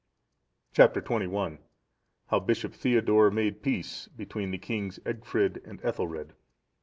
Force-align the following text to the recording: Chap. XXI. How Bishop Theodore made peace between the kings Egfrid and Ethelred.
Chap. 0.73 0.95
XXI. 0.95 1.59
How 2.29 2.39
Bishop 2.39 2.73
Theodore 2.73 3.29
made 3.29 3.61
peace 3.61 4.07
between 4.07 4.49
the 4.49 4.57
kings 4.57 4.97
Egfrid 5.05 5.61
and 5.63 5.79
Ethelred. 5.85 6.33